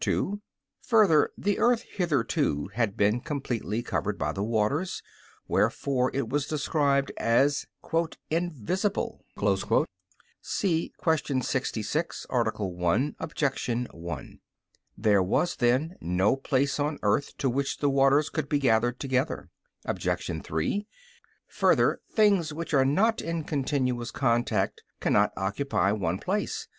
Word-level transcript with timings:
2: 0.01 0.41
Further, 0.87 1.29
the 1.37 1.59
earth 1.59 1.83
hitherto 1.83 2.69
had 2.69 2.97
been 2.97 3.19
completely 3.21 3.83
covered 3.83 4.17
by 4.17 4.31
the 4.31 4.41
waters, 4.41 5.03
wherefore 5.47 6.09
it 6.15 6.27
was 6.27 6.47
described 6.47 7.11
as 7.17 7.67
"invisible" 8.31 9.23
[* 9.85 10.41
See 10.41 10.91
Q. 11.03 11.41
66, 11.43 12.25
A. 12.31 12.43
1, 12.67 13.15
Obj. 13.19 13.43
1]. 13.91 14.39
There 14.97 15.21
was 15.21 15.55
then 15.57 15.95
no 16.01 16.35
place 16.35 16.79
on 16.79 16.95
the 16.95 16.99
earth 17.03 17.37
to 17.37 17.47
which 17.47 17.77
the 17.77 17.87
waters 17.91 18.31
could 18.31 18.49
be 18.49 18.57
gathered 18.57 18.99
together. 18.99 19.51
Obj. 19.85 20.43
3: 20.43 20.87
Further, 21.45 22.01
things 22.09 22.51
which 22.51 22.73
are 22.73 22.85
not 22.85 23.21
in 23.21 23.43
continuous 23.43 24.09
contact 24.09 24.81
cannot 24.99 25.31
occupy 25.37 25.91
one 25.91 26.17
place. 26.17 26.67